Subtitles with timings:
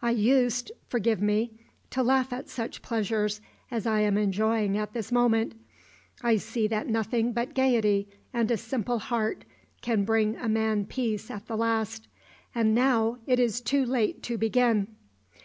[0.00, 1.54] I used forgive me
[1.90, 5.56] to laugh at such pleasures as I am enjoying at this moment,
[6.22, 9.44] I see that nothing but gaiety and a simple heart
[9.80, 12.06] can bring a man peace at the last
[12.54, 14.86] and now it is too late to begin!"